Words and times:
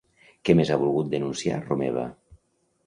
Què 0.47 0.55
més 0.59 0.71
ha 0.71 0.79
volgut 0.85 1.11
denunciar 1.13 1.61
Romeva? 1.69 2.09